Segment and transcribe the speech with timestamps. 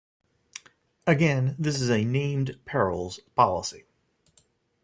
[1.05, 3.83] Again, this is a "named perils" policy.